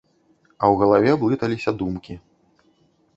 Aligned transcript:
А 0.61 0.65
ў 0.71 0.75
галаве 0.81 1.11
блыталіся 1.23 1.69
думкі. 1.83 2.13